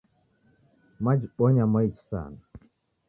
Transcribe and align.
Mwajibonya 0.99 1.63
mwaichi 1.71 2.03
sana. 2.09 2.37